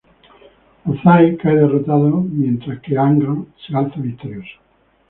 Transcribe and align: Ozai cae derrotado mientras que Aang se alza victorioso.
Ozai 0.89 1.35
cae 1.41 1.53
derrotado 1.63 2.11
mientras 2.31 2.79
que 2.83 2.93
Aang 2.97 3.21
se 3.63 3.69
alza 3.79 3.99
victorioso. 4.09 4.55